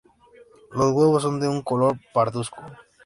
Los 0.71 0.93
huevos 0.93 1.21
son 1.21 1.39
de 1.39 1.47
un 1.47 1.61
color 1.61 1.99
parduzco. 2.11 2.57